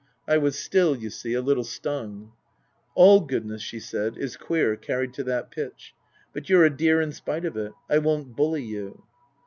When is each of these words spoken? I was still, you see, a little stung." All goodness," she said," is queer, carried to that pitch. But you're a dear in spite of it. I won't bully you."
I 0.27 0.39
was 0.39 0.57
still, 0.57 0.95
you 0.95 1.11
see, 1.11 1.33
a 1.35 1.43
little 1.43 1.63
stung." 1.63 2.31
All 2.95 3.19
goodness," 3.19 3.61
she 3.61 3.79
said," 3.79 4.17
is 4.17 4.35
queer, 4.35 4.75
carried 4.75 5.13
to 5.13 5.23
that 5.25 5.51
pitch. 5.51 5.93
But 6.33 6.49
you're 6.49 6.65
a 6.65 6.75
dear 6.75 6.99
in 7.01 7.11
spite 7.11 7.45
of 7.45 7.55
it. 7.55 7.73
I 7.87 7.99
won't 7.99 8.35
bully 8.35 8.63
you." 8.63 9.03